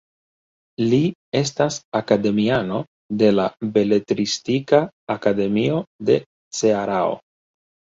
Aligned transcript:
Li 0.93 0.99
estas 1.39 1.77
akademiano 1.99 2.81
de 3.23 3.31
la 3.37 3.47
Beletristika 3.79 4.83
Akademio 5.21 5.83
de 6.13 6.23
Cearao. 6.65 7.19